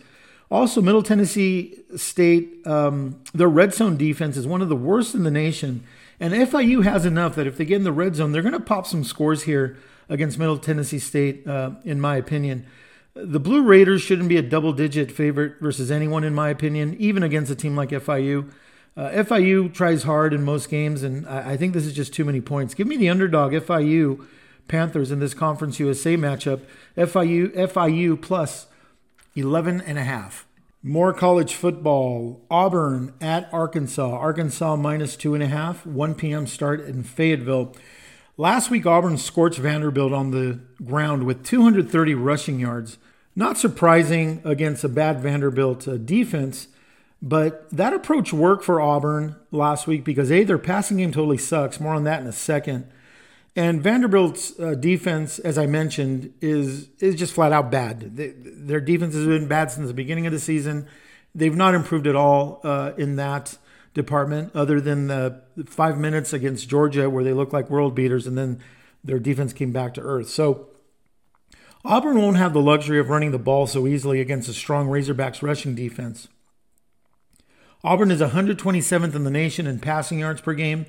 Also, 0.49 0.81
Middle 0.81 1.03
Tennessee 1.03 1.79
State, 1.95 2.65
um, 2.65 3.19
their 3.33 3.49
red 3.49 3.73
zone 3.73 3.97
defense 3.97 4.37
is 4.37 4.47
one 4.47 4.61
of 4.61 4.69
the 4.69 4.75
worst 4.75 5.15
in 5.15 5.23
the 5.23 5.31
nation. 5.31 5.83
And 6.19 6.33
FIU 6.33 6.83
has 6.83 7.05
enough 7.05 7.35
that 7.35 7.47
if 7.47 7.57
they 7.57 7.65
get 7.65 7.77
in 7.77 7.83
the 7.83 7.91
red 7.91 8.15
zone, 8.15 8.31
they're 8.31 8.41
going 8.41 8.53
to 8.53 8.59
pop 8.59 8.87
some 8.87 9.03
scores 9.03 9.43
here 9.43 9.77
against 10.07 10.37
Middle 10.37 10.57
Tennessee 10.57 10.99
State, 10.99 11.45
uh, 11.47 11.71
in 11.83 11.99
my 11.99 12.15
opinion. 12.15 12.65
The 13.15 13.39
Blue 13.39 13.63
Raiders 13.63 14.01
shouldn't 14.01 14.29
be 14.29 14.37
a 14.37 14.41
double 14.41 14.73
digit 14.73 15.11
favorite 15.11 15.55
versus 15.59 15.91
anyone, 15.91 16.23
in 16.23 16.33
my 16.33 16.49
opinion, 16.49 16.95
even 16.99 17.23
against 17.23 17.51
a 17.51 17.55
team 17.55 17.75
like 17.75 17.89
FIU. 17.89 18.49
Uh, 18.95 19.09
FIU 19.09 19.73
tries 19.73 20.03
hard 20.03 20.33
in 20.33 20.43
most 20.43 20.69
games, 20.69 21.03
and 21.03 21.27
I, 21.27 21.51
I 21.51 21.57
think 21.57 21.73
this 21.73 21.85
is 21.85 21.93
just 21.93 22.13
too 22.13 22.25
many 22.25 22.41
points. 22.41 22.73
Give 22.73 22.87
me 22.87 22.95
the 22.95 23.09
underdog, 23.09 23.53
FIU 23.53 24.25
Panthers 24.67 25.11
in 25.11 25.19
this 25.19 25.33
Conference 25.33 25.79
USA 25.79 26.17
matchup. 26.17 26.61
FIU 26.97 27.53
FIU 27.53 28.21
plus 28.21 28.67
11 29.35 29.81
and 29.81 29.97
a 29.97 30.03
half. 30.03 30.47
More 30.81 31.13
college 31.13 31.55
football. 31.55 32.41
Auburn 32.51 33.13
at 33.21 33.49
Arkansas. 33.53 34.17
Arkansas 34.17 34.75
minus 34.75 35.15
two 35.15 35.33
and 35.33 35.43
a 35.43 35.47
half. 35.47 35.85
1 35.85 36.15
p.m. 36.15 36.45
start 36.45 36.81
in 36.81 37.03
Fayetteville. 37.03 37.73
Last 38.35 38.69
week, 38.71 38.85
Auburn 38.85 39.17
scorched 39.17 39.59
Vanderbilt 39.59 40.11
on 40.11 40.31
the 40.31 40.59
ground 40.83 41.25
with 41.25 41.43
230 41.45 42.15
rushing 42.15 42.59
yards. 42.59 42.97
Not 43.35 43.57
surprising 43.57 44.41
against 44.43 44.83
a 44.83 44.89
bad 44.89 45.19
Vanderbilt 45.19 45.87
uh, 45.87 45.97
defense, 45.97 46.67
but 47.21 47.69
that 47.69 47.93
approach 47.93 48.33
worked 48.33 48.65
for 48.65 48.81
Auburn 48.81 49.35
last 49.51 49.87
week 49.87 50.03
because 50.03 50.31
A, 50.31 50.43
their 50.43 50.57
passing 50.57 50.97
game 50.97 51.11
totally 51.11 51.37
sucks. 51.37 51.79
More 51.79 51.93
on 51.93 52.03
that 52.03 52.21
in 52.21 52.27
a 52.27 52.33
second. 52.33 52.91
And 53.55 53.83
Vanderbilt's 53.83 54.59
uh, 54.59 54.73
defense, 54.73 55.37
as 55.39 55.57
I 55.57 55.67
mentioned, 55.67 56.33
is 56.41 56.89
is 56.99 57.15
just 57.15 57.33
flat 57.33 57.51
out 57.51 57.69
bad. 57.69 58.15
They, 58.15 58.33
their 58.35 58.81
defense 58.81 59.13
has 59.13 59.25
been 59.25 59.47
bad 59.47 59.69
since 59.69 59.87
the 59.87 59.93
beginning 59.93 60.25
of 60.25 60.33
the 60.33 60.39
season. 60.39 60.87
They've 61.35 61.55
not 61.55 61.75
improved 61.75 62.07
at 62.07 62.15
all 62.15 62.61
uh, 62.63 62.93
in 62.97 63.15
that 63.17 63.57
department, 63.93 64.55
other 64.55 64.81
than 64.81 65.07
the 65.07 65.41
five 65.67 65.99
minutes 65.99 66.33
against 66.33 66.67
Georgia 66.67 67.09
where 67.09 67.23
they 67.23 67.33
look 67.33 67.53
like 67.53 67.69
world 67.69 67.93
beaters, 67.93 68.25
and 68.25 68.37
then 68.37 68.59
their 69.03 69.19
defense 69.19 69.53
came 69.53 69.71
back 69.71 69.93
to 69.95 70.01
earth. 70.01 70.29
So 70.29 70.69
Auburn 71.85 72.17
won't 72.17 72.37
have 72.37 72.53
the 72.53 72.61
luxury 72.61 72.99
of 72.99 73.09
running 73.09 73.31
the 73.31 73.39
ball 73.39 73.67
so 73.67 73.87
easily 73.87 74.21
against 74.21 74.49
a 74.49 74.53
strong 74.53 74.87
Razorbacks 74.87 75.41
rushing 75.41 75.75
defense. 75.75 76.27
Auburn 77.83 78.09
is 78.09 78.21
127th 78.21 79.13
in 79.13 79.25
the 79.25 79.29
nation 79.29 79.67
in 79.67 79.79
passing 79.79 80.19
yards 80.19 80.39
per 80.39 80.53
game, 80.53 80.85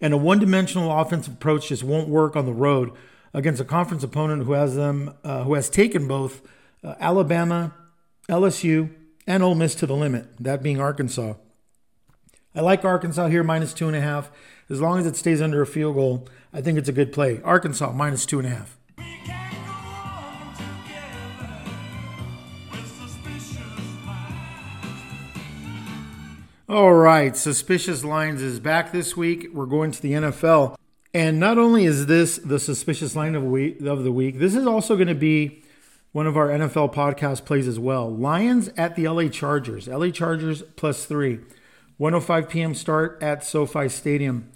and 0.00 0.14
a 0.14 0.16
one 0.16 0.38
dimensional 0.38 0.90
offensive 0.90 1.34
approach 1.34 1.68
just 1.68 1.84
won't 1.84 2.08
work 2.08 2.36
on 2.36 2.46
the 2.46 2.52
road 2.52 2.92
against 3.32 3.60
a 3.60 3.64
conference 3.64 4.02
opponent 4.02 4.44
who 4.44 4.52
has 4.52 4.74
them 4.74 5.14
uh, 5.24 5.44
who 5.44 5.54
has 5.54 5.68
taken 5.68 6.08
both 6.08 6.42
uh, 6.82 6.94
Alabama, 6.98 7.74
LSU, 8.28 8.90
and 9.26 9.42
Ole 9.42 9.54
Miss 9.54 9.74
to 9.76 9.86
the 9.86 9.94
limit. 9.94 10.26
That 10.38 10.62
being 10.62 10.80
Arkansas. 10.80 11.34
I 12.54 12.60
like 12.62 12.84
Arkansas 12.84 13.28
here 13.28 13.44
minus 13.44 13.72
two 13.72 13.86
and 13.86 13.96
a 13.96 14.00
half. 14.00 14.30
As 14.68 14.80
long 14.80 14.98
as 14.98 15.06
it 15.06 15.16
stays 15.16 15.40
under 15.40 15.62
a 15.62 15.66
field 15.66 15.94
goal, 15.94 16.28
I 16.52 16.60
think 16.60 16.78
it's 16.78 16.88
a 16.88 16.92
good 16.92 17.12
play. 17.12 17.40
Arkansas 17.42 17.92
minus 17.92 18.26
two 18.26 18.38
and 18.38 18.46
a 18.46 18.50
half. 18.50 19.39
All 26.70 26.92
right, 26.92 27.36
Suspicious 27.36 28.04
Lines 28.04 28.40
is 28.40 28.60
back 28.60 28.92
this 28.92 29.16
week. 29.16 29.48
We're 29.52 29.66
going 29.66 29.90
to 29.90 30.00
the 30.00 30.12
NFL. 30.12 30.76
And 31.12 31.40
not 31.40 31.58
only 31.58 31.84
is 31.84 32.06
this 32.06 32.36
the 32.36 32.60
suspicious 32.60 33.16
line 33.16 33.34
of, 33.34 33.42
week, 33.42 33.80
of 33.80 34.04
the 34.04 34.12
week, 34.12 34.38
this 34.38 34.54
is 34.54 34.68
also 34.68 34.94
going 34.94 35.08
to 35.08 35.16
be 35.16 35.64
one 36.12 36.28
of 36.28 36.36
our 36.36 36.46
NFL 36.46 36.94
podcast 36.94 37.44
plays 37.44 37.66
as 37.66 37.80
well. 37.80 38.08
Lions 38.08 38.70
at 38.76 38.94
the 38.94 39.08
LA 39.08 39.26
Chargers. 39.26 39.88
LA 39.88 40.10
Chargers 40.10 40.62
plus 40.76 41.06
three. 41.06 41.40
105 41.96 42.48
p.m. 42.48 42.76
start 42.76 43.20
at 43.20 43.42
SoFi 43.42 43.88
Stadium. 43.88 44.48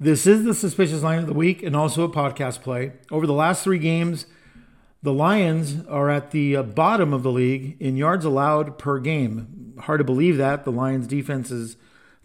This 0.00 0.26
is 0.26 0.44
the 0.44 0.54
suspicious 0.54 1.02
line 1.02 1.18
of 1.18 1.26
the 1.26 1.34
week 1.34 1.62
and 1.62 1.76
also 1.76 2.02
a 2.02 2.08
podcast 2.08 2.62
play. 2.62 2.92
Over 3.10 3.26
the 3.26 3.34
last 3.34 3.62
three 3.62 3.78
games, 3.78 4.24
the 5.02 5.12
Lions 5.12 5.84
are 5.88 6.08
at 6.08 6.30
the 6.30 6.56
uh, 6.56 6.62
bottom 6.62 7.12
of 7.12 7.22
the 7.22 7.32
league 7.32 7.76
in 7.80 7.96
yards 7.96 8.24
allowed 8.24 8.78
per 8.78 9.00
game. 9.00 9.74
Hard 9.80 9.98
to 9.98 10.04
believe 10.04 10.36
that. 10.36 10.64
The 10.64 10.70
Lions' 10.70 11.08
defense 11.08 11.50
is 11.50 11.76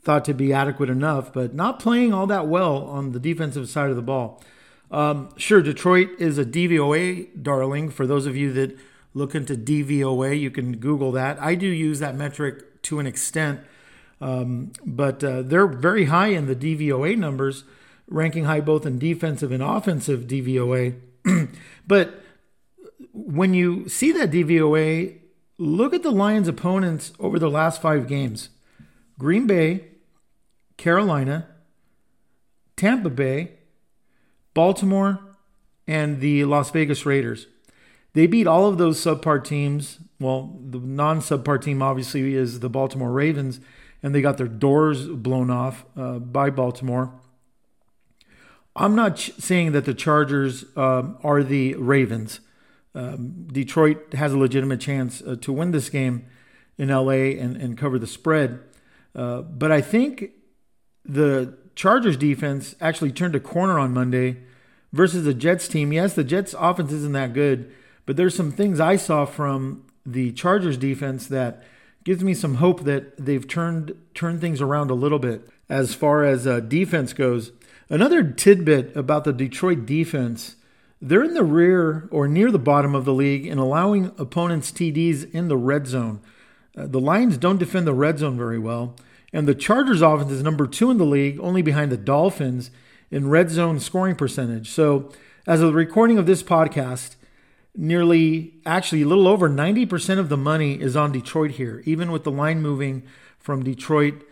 thought 0.02 0.24
to 0.26 0.34
be 0.34 0.54
adequate 0.54 0.90
enough, 0.90 1.34
but 1.34 1.54
not 1.54 1.80
playing 1.80 2.14
all 2.14 2.28
that 2.28 2.48
well 2.48 2.84
on 2.84 3.12
the 3.12 3.20
defensive 3.20 3.68
side 3.68 3.90
of 3.90 3.96
the 3.96 4.02
ball. 4.02 4.44
Um, 4.92 5.30
sure, 5.38 5.62
Detroit 5.62 6.10
is 6.20 6.38
a 6.38 6.46
DVOA 6.46 7.44
darling. 7.44 7.90
For 7.90 8.08
those 8.08 8.26
of 8.26 8.38
you 8.38 8.54
that 8.54 8.78
look 9.14 9.36
into 9.36 9.56
DVOA, 9.56 10.40
you 10.40 10.52
can 10.52 10.78
Google 10.78 11.12
that. 11.14 11.42
I 11.42 11.56
do 11.56 11.68
use 11.68 12.00
that 12.00 12.16
metric 12.16 12.84
to 12.84 13.00
an 13.00 13.08
extent, 13.08 13.60
um, 14.22 14.72
but 14.86 15.24
uh, 15.24 15.42
they're 15.42 15.68
very 15.68 16.06
high 16.06 16.28
in 16.28 16.46
the 16.46 16.56
DVOA 16.56 17.18
numbers, 17.18 17.64
ranking 18.08 18.46
high 18.46 18.62
both 18.62 18.86
in 18.86 19.00
defensive 19.00 19.52
and 19.52 19.64
offensive 19.64 20.22
DVOA. 20.22 20.96
but 21.88 22.22
when 23.14 23.54
you 23.54 23.88
see 23.90 24.12
that 24.14 24.32
DVOA, 24.32 25.18
look 25.58 25.94
at 25.94 26.04
the 26.04 26.12
Lions' 26.12 26.48
opponents 26.48 27.14
over 27.20 27.40
the 27.40 27.50
last 27.50 27.82
five 27.82 28.08
games 28.08 28.50
Green 29.20 29.48
Bay, 29.48 29.86
Carolina, 30.78 31.48
Tampa 32.76 33.10
Bay, 33.10 33.52
Baltimore, 34.54 35.20
and 35.88 36.20
the 36.20 36.46
Las 36.46 36.72
Vegas 36.72 37.06
Raiders. 37.06 37.48
They 38.14 38.28
beat 38.28 38.48
all 38.48 38.68
of 38.68 38.78
those 38.78 39.00
subpar 39.00 39.44
teams. 39.44 40.00
Well, 40.20 40.58
the 40.64 40.80
non 40.80 41.20
subpar 41.20 41.62
team 41.62 41.82
obviously 41.82 42.34
is 42.34 42.60
the 42.60 42.70
Baltimore 42.70 43.12
Ravens, 43.12 43.60
and 44.02 44.14
they 44.14 44.22
got 44.22 44.38
their 44.38 44.48
doors 44.48 45.08
blown 45.08 45.50
off 45.50 45.86
uh, 45.96 46.20
by 46.20 46.50
Baltimore. 46.50 47.14
I'm 48.76 48.96
not 48.96 49.18
ch- 49.18 49.34
saying 49.34 49.72
that 49.72 49.86
the 49.86 49.94
Chargers 49.94 50.66
uh, 50.76 51.14
are 51.24 51.44
the 51.44 51.76
Ravens 51.76 52.40
um, 52.98 53.46
Detroit 53.52 54.14
has 54.16 54.34
a 54.34 54.38
legitimate 54.38 54.82
chance 54.82 55.22
uh, 55.22 55.36
to 55.42 55.54
win 55.54 55.70
this 55.70 55.88
game 55.90 56.26
in 56.80 56.90
LA 56.90 57.38
and, 57.40 57.56
and 57.56 57.78
cover 57.78 58.00
the 58.00 58.08
spread. 58.08 58.60
Uh, 59.16 59.42
but 59.44 59.72
I 59.72 59.82
think 59.82 60.32
the 61.06 61.56
Chargers 61.76 62.18
defense 62.18 62.76
actually 62.82 63.12
turned 63.12 63.36
a 63.36 63.40
corner 63.40 63.78
on 63.78 63.94
Monday 63.94 64.38
versus 64.92 65.26
the 65.26 65.34
Jets 65.36 65.68
team. 65.68 65.94
Yes, 65.94 66.16
the 66.16 66.24
Jets 66.24 66.56
offense 66.58 66.92
isn't 66.92 67.12
that 67.12 67.34
good, 67.34 67.72
but 68.08 68.18
there's 68.18 68.36
some 68.36 68.52
things 68.52 68.80
I 68.80 68.96
saw 68.96 69.26
from 69.26 69.86
the 70.04 70.32
Chargers 70.32 70.78
defense 70.78 71.28
that 71.28 71.64
gives 72.04 72.24
me 72.24 72.34
some 72.34 72.56
hope 72.56 72.84
that 72.86 73.16
they've 73.24 73.48
turned 73.48 73.96
turned 74.16 74.42
things 74.42 74.60
around 74.60 74.90
a 74.90 74.96
little 74.96 75.20
bit 75.20 75.48
as 75.70 75.94
far 75.94 76.24
as 76.24 76.48
uh, 76.48 76.62
defense 76.62 77.14
goes. 77.14 77.52
Another 77.90 78.24
tidbit 78.24 78.96
about 78.96 79.24
the 79.24 79.34
Detroit 79.34 79.86
defense 79.86 80.56
they're 81.02 81.24
in 81.24 81.34
the 81.34 81.44
rear 81.44 82.08
or 82.12 82.28
near 82.28 82.52
the 82.52 82.60
bottom 82.60 82.96
of 82.96 83.06
the 83.06 83.14
league 83.14 83.46
in 83.46 83.58
allowing 83.58 84.12
opponents 84.18 84.72
TDs 84.72 85.32
in 85.34 85.48
the 85.48 85.58
red 85.58 85.88
zone. 85.88 86.22
Uh, 86.76 86.88
the 86.88 87.00
Lions 87.00 87.38
don't 87.38 87.60
defend 87.60 87.86
the 87.86 87.94
red 87.94 88.20
zone 88.20 88.38
very 88.38 88.60
well, 88.60 88.96
and 89.32 89.48
the 89.48 89.56
Chargers 89.56 90.02
offense 90.02 90.32
is 90.32 90.44
number 90.44 90.68
two 90.68 90.90
in 90.90 90.98
the 90.98 91.06
league, 91.06 91.40
only 91.40 91.62
behind 91.62 91.92
the 91.92 91.98
Dolphins 91.98 92.72
in 93.12 93.30
red 93.30 93.50
zone 93.50 93.80
scoring 93.80 94.16
percentage. 94.16 94.70
So, 94.70 95.12
as 95.46 95.62
of 95.62 95.68
the 95.68 95.74
recording 95.74 96.18
of 96.18 96.26
this 96.26 96.44
podcast, 96.44 97.16
nearly, 97.76 98.56
actually, 98.66 99.04
a 99.04 99.08
little 99.08 99.28
over 99.28 99.50
90% 99.50 100.20
of 100.20 100.30
the 100.30 100.38
money 100.38 100.82
is 100.82 100.96
on 100.96 101.12
Detroit 101.12 101.52
here, 101.52 101.82
even 101.86 102.12
with 102.12 102.24
the 102.24 102.32
line 102.32 102.62
moving 102.62 103.04
from 103.40 103.64
Detroit 103.64 104.24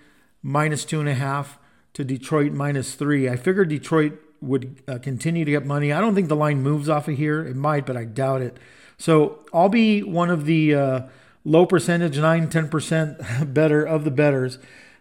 minus 0.43 0.84
two 0.84 1.00
and 1.00 1.07
a 1.07 1.13
half 1.13 1.57
to 1.93 2.03
Detroit 2.03 2.51
minus 2.51 2.95
three. 2.95 3.29
I 3.29 3.38
figured 3.38 3.69
Detroit 3.69 4.19
would 4.42 4.82
uh, 4.88 4.98
continue 5.00 5.46
to 5.46 5.51
get 5.51 5.65
money. 5.65 5.92
I 5.92 6.00
don't 6.01 6.15
think 6.15 6.27
the 6.27 6.36
line 6.36 6.62
moves 6.62 6.89
off 6.89 7.08
of 7.08 7.18
here. 7.18 7.46
It 7.46 7.56
might, 7.56 7.86
but 7.86 7.98
I 7.98 8.06
doubt 8.06 8.42
it. 8.42 8.58
So 8.98 9.46
I'll 9.54 9.70
be 9.70 10.04
one 10.04 10.30
of 10.30 10.46
the 10.46 10.75
uh, 10.75 11.01
low 11.44 11.65
percentage, 11.65 12.18
9 12.18 12.50
10% 12.50 13.54
better 13.54 13.84
of 13.84 14.04
the 14.04 14.12
betters 14.12 14.58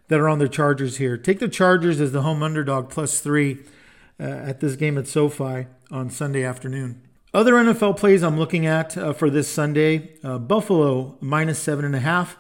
that 0.08 0.20
are 0.20 0.28
on 0.28 0.38
the 0.38 0.48
Chargers 0.48 0.98
here. 0.98 1.16
Take 1.16 1.38
the 1.38 1.48
Chargers 1.48 2.00
as 2.00 2.12
the 2.12 2.22
home 2.22 2.42
underdog 2.42 2.90
plus 2.90 3.20
three 3.20 3.58
uh, 4.20 4.24
at 4.24 4.60
this 4.60 4.76
game 4.76 4.98
at 4.98 5.06
SoFi 5.06 5.66
on 5.90 6.10
Sunday 6.10 6.44
afternoon. 6.44 7.00
Other 7.32 7.54
NFL 7.54 7.96
plays 7.96 8.22
I'm 8.22 8.38
looking 8.38 8.64
at 8.64 8.96
uh, 8.96 9.12
for 9.12 9.28
this 9.28 9.48
Sunday 9.48 10.10
uh, 10.22 10.38
Buffalo 10.38 11.18
minus 11.20 11.58
seven 11.58 11.84
and 11.84 11.96
a 11.96 12.00
half. 12.00 12.36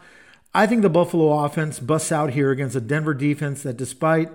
I 0.54 0.68
think 0.68 0.82
the 0.82 0.90
Buffalo 0.90 1.44
offense 1.44 1.80
busts 1.80 2.12
out 2.12 2.30
here 2.30 2.52
against 2.52 2.76
a 2.76 2.80
Denver 2.80 3.12
defense 3.12 3.64
that, 3.64 3.76
despite 3.76 4.30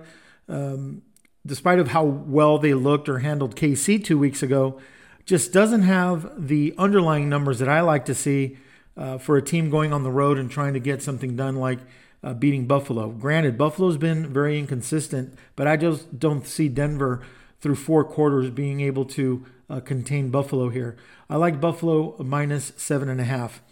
um, 0.50 1.00
despite 1.46 1.78
of 1.78 1.88
how 1.88 2.04
well 2.04 2.58
they 2.58 2.74
looked 2.74 3.08
or 3.08 3.18
handled 3.20 3.56
KC 3.56 4.04
two 4.04 4.18
weeks 4.18 4.42
ago, 4.42 4.80
just 5.24 5.52
doesn't 5.52 5.82
have 5.82 6.30
the 6.36 6.74
underlying 6.76 7.28
numbers 7.28 7.58
that 7.58 7.68
I 7.68 7.80
like 7.80 8.04
to 8.06 8.14
see 8.14 8.58
uh, 8.96 9.18
for 9.18 9.36
a 9.36 9.42
team 9.42 9.70
going 9.70 9.92
on 9.92 10.02
the 10.02 10.10
road 10.10 10.38
and 10.38 10.50
trying 10.50 10.74
to 10.74 10.80
get 10.80 11.02
something 11.02 11.36
done 11.36 11.56
like 11.56 11.78
uh, 12.22 12.34
beating 12.34 12.66
Buffalo. 12.66 13.10
Granted, 13.10 13.56
Buffalo's 13.56 13.96
been 13.96 14.32
very 14.32 14.58
inconsistent, 14.58 15.34
but 15.56 15.66
I 15.66 15.76
just 15.76 16.18
don't 16.18 16.46
see 16.46 16.68
Denver 16.68 17.22
through 17.60 17.76
four 17.76 18.04
quarters 18.04 18.50
being 18.50 18.80
able 18.80 19.04
to 19.06 19.46
uh, 19.68 19.80
contain 19.80 20.30
Buffalo 20.30 20.68
here. 20.68 20.96
I 21.28 21.36
like 21.36 21.60
Buffalo 21.60 22.16
minus 22.18 22.72
seven 22.76 23.08
and 23.08 23.20
a 23.20 23.24
half. 23.24 23.62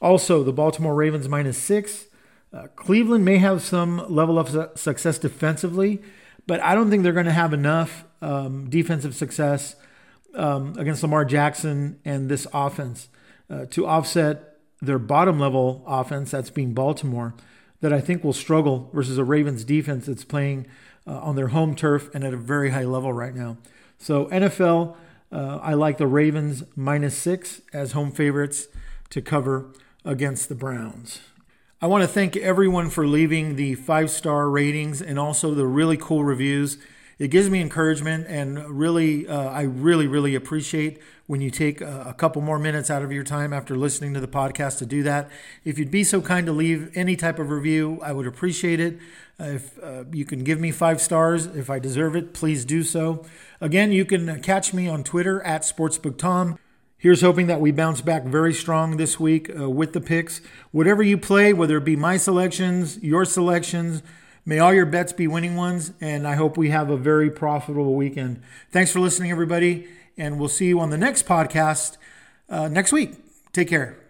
Also, 0.00 0.42
the 0.42 0.52
Baltimore 0.52 0.94
Ravens 0.94 1.28
minus 1.28 1.58
six. 1.58 2.06
Uh, 2.52 2.66
Cleveland 2.74 3.24
may 3.24 3.38
have 3.38 3.62
some 3.62 4.04
level 4.12 4.38
of 4.38 4.50
su- 4.50 4.68
success 4.74 5.18
defensively 5.18 6.02
but 6.46 6.60
I 6.60 6.74
don't 6.74 6.90
think 6.90 7.02
they're 7.02 7.12
going 7.12 7.26
to 7.26 7.32
have 7.32 7.52
enough 7.52 8.04
um, 8.20 8.68
defensive 8.68 9.14
success 9.14 9.76
um, 10.34 10.74
against 10.78 11.02
Lamar 11.02 11.24
Jackson 11.24 11.98
and 12.04 12.28
this 12.28 12.46
offense 12.52 13.08
uh, 13.50 13.66
to 13.70 13.86
offset 13.86 14.58
their 14.80 14.98
bottom 14.98 15.38
level 15.38 15.84
offense, 15.86 16.30
that's 16.30 16.50
being 16.50 16.74
Baltimore, 16.74 17.34
that 17.80 17.92
I 17.92 18.00
think 18.00 18.24
will 18.24 18.32
struggle 18.32 18.90
versus 18.92 19.18
a 19.18 19.24
Ravens 19.24 19.64
defense 19.64 20.06
that's 20.06 20.24
playing 20.24 20.66
uh, 21.06 21.18
on 21.18 21.36
their 21.36 21.48
home 21.48 21.74
turf 21.74 22.10
and 22.14 22.24
at 22.24 22.32
a 22.34 22.36
very 22.36 22.70
high 22.70 22.84
level 22.84 23.12
right 23.12 23.34
now. 23.34 23.58
So, 23.98 24.26
NFL, 24.26 24.96
uh, 25.30 25.58
I 25.62 25.74
like 25.74 25.98
the 25.98 26.06
Ravens 26.06 26.64
minus 26.74 27.16
six 27.16 27.60
as 27.72 27.92
home 27.92 28.10
favorites 28.10 28.66
to 29.10 29.22
cover 29.22 29.72
against 30.04 30.48
the 30.48 30.54
Browns. 30.54 31.20
I 31.82 31.86
want 31.86 32.02
to 32.02 32.08
thank 32.08 32.36
everyone 32.36 32.90
for 32.90 33.08
leaving 33.08 33.56
the 33.56 33.74
five 33.74 34.08
star 34.08 34.48
ratings 34.48 35.02
and 35.02 35.18
also 35.18 35.52
the 35.52 35.66
really 35.66 35.96
cool 35.96 36.22
reviews. 36.22 36.78
It 37.18 37.32
gives 37.32 37.50
me 37.50 37.60
encouragement, 37.60 38.26
and 38.28 38.70
really, 38.70 39.26
uh, 39.26 39.50
I 39.50 39.62
really, 39.62 40.06
really 40.06 40.36
appreciate 40.36 41.00
when 41.26 41.40
you 41.40 41.50
take 41.50 41.80
a, 41.80 42.04
a, 42.06 42.14
couple 42.14 42.40
more 42.40 42.60
minutes 42.60 42.88
out 42.88 43.02
of 43.02 43.10
your 43.10 43.24
time 43.24 43.52
after 43.52 43.74
listening 43.74 44.14
to 44.14 44.20
the 44.20 44.28
podcast 44.28 44.78
to 44.78 44.86
do 44.86 45.02
that. 45.02 45.28
If 45.64 45.76
you'd 45.76 45.90
be 45.90 46.04
so 46.04 46.20
kind 46.20 46.46
to 46.46 46.52
leave 46.52 46.92
any 46.94 47.16
type 47.16 47.40
of 47.40 47.50
review, 47.50 47.98
I 48.00 48.12
would 48.12 48.28
appreciate 48.28 48.78
it. 48.78 48.98
Uh, 49.40 49.44
if 49.44 49.82
uh, 49.82 50.04
you 50.12 50.24
can 50.24 50.44
give 50.44 50.60
me 50.60 50.70
five 50.70 51.00
stars, 51.00 51.46
if 51.46 51.68
I 51.68 51.80
deserve 51.80 52.14
it, 52.14 52.32
please 52.32 52.64
do 52.64 52.84
so. 52.84 53.24
Again, 53.60 53.90
you 53.90 54.04
can 54.04 54.40
catch 54.40 54.72
me 54.72 54.88
on 54.88 55.02
Twitter 55.02 55.42
at 55.42 55.62
SportsbookTom. 55.62 56.58
Here's 57.02 57.20
hoping 57.20 57.48
that 57.48 57.60
we 57.60 57.72
bounce 57.72 58.00
back 58.00 58.22
very 58.22 58.54
strong 58.54 58.96
this 58.96 59.18
week 59.18 59.50
uh, 59.58 59.68
with 59.68 59.92
the 59.92 60.00
picks. 60.00 60.40
Whatever 60.70 61.02
you 61.02 61.18
play, 61.18 61.52
whether 61.52 61.76
it 61.76 61.84
be 61.84 61.96
my 61.96 62.16
selections, 62.16 63.02
your 63.02 63.24
selections, 63.24 64.02
May 64.44 64.58
all 64.58 64.74
your 64.74 64.86
bets 64.86 65.12
be 65.12 65.28
winning 65.28 65.54
ones, 65.54 65.92
and 66.00 66.26
I 66.26 66.34
hope 66.34 66.56
we 66.56 66.70
have 66.70 66.90
a 66.90 66.96
very 66.96 67.30
profitable 67.30 67.94
weekend. 67.94 68.42
Thanks 68.72 68.90
for 68.90 68.98
listening, 68.98 69.30
everybody, 69.30 69.86
and 70.16 70.38
we'll 70.38 70.48
see 70.48 70.66
you 70.66 70.80
on 70.80 70.90
the 70.90 70.98
next 70.98 71.26
podcast 71.26 71.96
uh, 72.48 72.66
next 72.66 72.92
week. 72.92 73.14
Take 73.52 73.68
care. 73.68 74.01